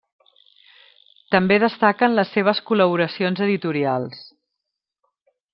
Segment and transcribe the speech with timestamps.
[1.35, 4.27] També destaquen les seves col·laboracions editorials.